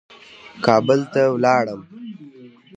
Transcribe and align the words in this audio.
کابل 0.65 0.99
ته 1.13 1.21
ولاړم. 1.33 1.81